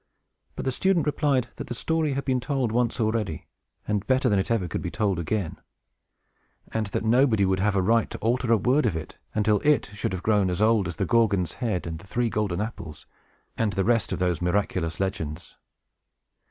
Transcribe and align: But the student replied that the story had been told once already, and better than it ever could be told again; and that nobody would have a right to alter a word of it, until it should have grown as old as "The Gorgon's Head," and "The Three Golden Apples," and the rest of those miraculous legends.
But 0.55 0.65
the 0.65 0.71
student 0.71 1.05
replied 1.05 1.49
that 1.57 1.67
the 1.67 1.75
story 1.75 2.13
had 2.13 2.25
been 2.25 2.39
told 2.39 2.71
once 2.71 2.99
already, 2.99 3.45
and 3.87 4.07
better 4.07 4.29
than 4.29 4.39
it 4.39 4.49
ever 4.49 4.67
could 4.67 4.81
be 4.81 4.89
told 4.89 5.19
again; 5.19 5.61
and 6.73 6.87
that 6.87 7.03
nobody 7.05 7.45
would 7.45 7.59
have 7.59 7.75
a 7.75 7.83
right 7.83 8.09
to 8.09 8.17
alter 8.17 8.51
a 8.51 8.57
word 8.57 8.87
of 8.87 8.95
it, 8.95 9.19
until 9.35 9.61
it 9.63 9.91
should 9.93 10.13
have 10.13 10.23
grown 10.23 10.49
as 10.49 10.59
old 10.59 10.87
as 10.87 10.95
"The 10.95 11.05
Gorgon's 11.05 11.53
Head," 11.61 11.85
and 11.85 11.99
"The 11.99 12.07
Three 12.07 12.31
Golden 12.31 12.61
Apples," 12.61 13.05
and 13.55 13.73
the 13.73 13.85
rest 13.85 14.11
of 14.11 14.17
those 14.17 14.41
miraculous 14.41 14.99
legends. 14.99 15.55